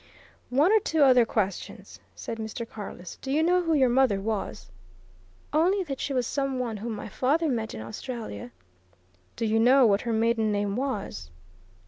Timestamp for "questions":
1.27-1.99